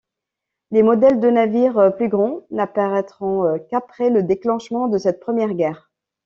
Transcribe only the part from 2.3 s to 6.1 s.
n'apparaitront qu'après le déclenchement de cette première guerre.